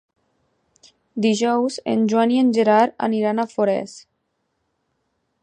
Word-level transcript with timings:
Dijous 1.25 1.77
en 1.93 2.07
Joan 2.13 2.33
i 2.37 2.41
en 2.45 2.49
Gerard 2.59 2.97
aniran 3.09 3.45
a 3.45 3.47
Forès. 3.53 3.95